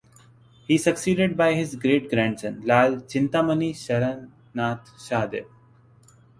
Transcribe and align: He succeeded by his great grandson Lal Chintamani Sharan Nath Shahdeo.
He 0.67 0.79
succeeded 0.79 1.37
by 1.37 1.53
his 1.53 1.75
great 1.75 2.09
grandson 2.09 2.61
Lal 2.65 3.01
Chintamani 3.01 3.71
Sharan 3.75 4.31
Nath 4.51 4.89
Shahdeo. 4.97 5.45